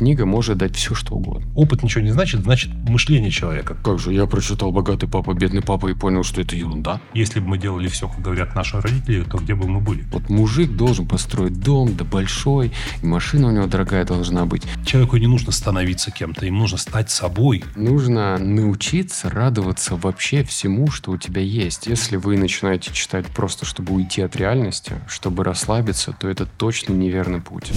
[0.00, 1.46] книга может дать все, что угодно.
[1.54, 3.76] Опыт ничего не значит, значит мышление человека.
[3.84, 7.02] Как же, я прочитал «Богатый папа, бедный папа» и понял, что это ерунда.
[7.12, 10.06] Если бы мы делали все, как говорят наши родители, то где бы мы были?
[10.10, 14.62] Вот мужик должен построить дом, да большой, и машина у него дорогая должна быть.
[14.86, 17.62] Человеку не нужно становиться кем-то, им нужно стать собой.
[17.76, 21.88] Нужно научиться радоваться вообще всему, что у тебя есть.
[21.88, 27.42] Если вы начинаете читать просто, чтобы уйти от реальности, чтобы расслабиться, то это точно неверный
[27.42, 27.70] путь.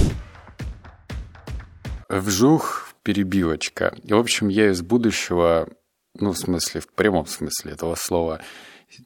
[2.20, 3.98] Вжух, перебивочка.
[4.04, 5.68] В общем, я из будущего,
[6.14, 8.40] ну, в смысле, в прямом смысле этого слова,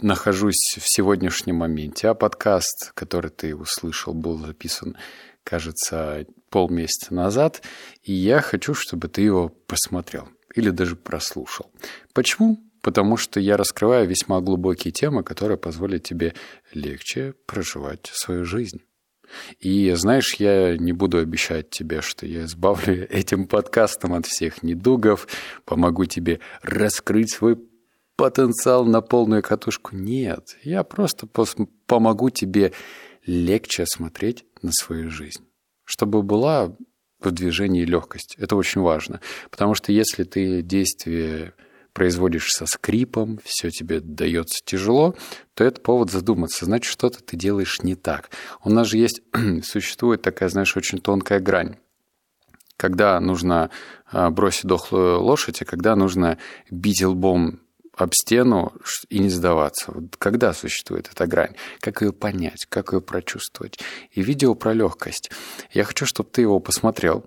[0.02, 2.10] нахожусь в сегодняшнем моменте.
[2.10, 4.98] А подкаст, который ты услышал, был записан,
[5.46, 7.62] кажется, полмесяца назад.
[8.04, 11.72] И я хочу, чтобы ты его посмотрел или даже прослушал.
[12.14, 12.60] Почему?
[12.82, 16.34] Потому что я раскрываю весьма глубокие темы, которые позволят тебе
[16.74, 18.82] легче проживать свою жизнь.
[19.60, 25.28] И знаешь, я не буду обещать тебе, что я избавлю этим подкастом от всех недугов,
[25.66, 27.58] помогу тебе раскрыть свой
[28.16, 29.96] потенциал на полную катушку.
[29.96, 31.28] Нет, я просто
[31.86, 32.74] помогу тебе
[33.26, 35.46] легче смотреть на свою жизнь,
[35.86, 36.76] чтобы была
[37.20, 38.36] в движении легкость.
[38.38, 41.54] Это очень важно, потому что если ты действие
[41.98, 45.16] производишь со скрипом, все тебе дается тяжело,
[45.56, 48.30] то это повод задуматься, значит, что-то ты делаешь не так.
[48.64, 49.24] У нас же есть,
[49.64, 51.78] существует такая, знаешь, очень тонкая грань
[52.80, 53.72] когда нужно
[54.12, 56.38] а, бросить дохлую лошадь, и когда нужно
[56.70, 57.62] бить лбом
[57.96, 58.72] об стену
[59.10, 59.92] и не сдаваться.
[59.92, 61.56] Вот когда существует эта грань?
[61.80, 62.68] Как ее понять?
[62.70, 63.80] Как ее прочувствовать?
[64.12, 65.32] И видео про легкость.
[65.72, 67.26] Я хочу, чтобы ты его посмотрел,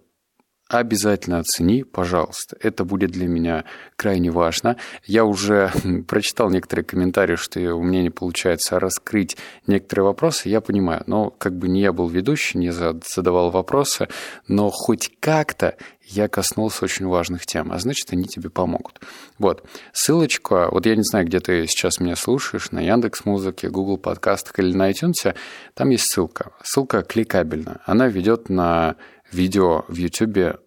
[0.70, 2.56] обязательно оцени, пожалуйста.
[2.60, 3.64] Это будет для меня
[3.96, 4.76] крайне важно.
[5.04, 5.72] Я уже
[6.08, 10.48] прочитал некоторые комментарии, что у меня не получается раскрыть некоторые вопросы.
[10.48, 14.08] Я понимаю, но как бы не я был ведущий, не задавал вопросы,
[14.46, 15.76] но хоть как-то
[16.10, 19.00] я коснулся очень важных тем, а значит, они тебе помогут.
[19.38, 23.96] Вот, ссылочка, вот я не знаю, где ты сейчас меня слушаешь, на Яндекс Музыке, Google
[23.96, 25.34] подкастах или на iTunes,
[25.74, 26.52] там есть ссылка.
[26.62, 27.80] Ссылка кликабельна.
[27.86, 28.96] Она ведет на
[29.30, 30.60] видео в YouTube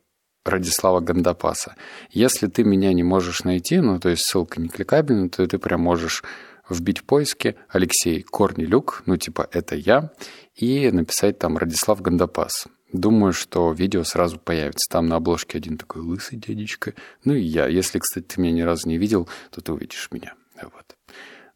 [0.45, 1.75] Радислава Гандапаса.
[2.09, 5.81] Если ты меня не можешь найти, ну, то есть ссылка не кликабельна, то ты прям
[5.81, 6.23] можешь
[6.69, 10.11] вбить в поиске Алексей Корнелюк, ну, типа, это я,
[10.55, 12.67] и написать там Радислав Гандапас.
[12.93, 14.87] Думаю, что видео сразу появится.
[14.89, 16.93] Там на обложке один такой лысый дядечка.
[17.25, 17.67] Ну и я.
[17.67, 20.35] Если, кстати, ты меня ни разу не видел, то ты увидишь меня.
[20.61, 20.95] Вот.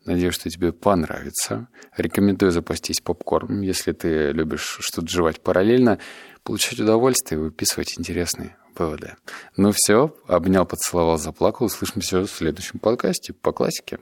[0.04, 1.68] Надеюсь, что тебе понравится.
[1.96, 6.00] Рекомендую запастись попкорном, если ты любишь что-то жевать параллельно,
[6.44, 9.16] получать удовольствие и выписывать интересные выводы.
[9.58, 11.68] Ну все, обнял, поцеловал, заплакал.
[11.68, 14.00] Услышимся в следующем подкасте по классике.